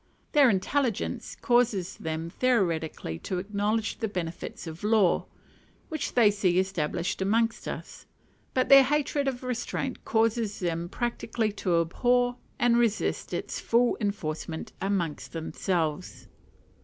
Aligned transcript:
Their 0.31 0.49
intelligence 0.49 1.37
causes 1.41 1.97
them 1.97 2.31
theoretically 2.31 3.19
to 3.19 3.37
acknowledge 3.37 3.99
the 3.99 4.07
benefits 4.07 4.65
of 4.65 4.83
law, 4.83 5.27
which 5.89 6.15
they 6.15 6.31
see 6.31 6.57
established 6.57 7.21
amongst 7.21 7.67
us; 7.67 8.07
but 8.55 8.67
their 8.67 8.81
hatred 8.81 9.27
of 9.27 9.43
restraint 9.43 10.03
causes 10.03 10.59
them 10.59 10.89
practically 10.89 11.51
to 11.51 11.79
abhor 11.81 12.37
and 12.57 12.77
resist 12.77 13.31
its 13.31 13.59
full 13.59 13.95
enforcement 14.01 14.73
amongst 14.81 15.33
themselves. 15.33 16.27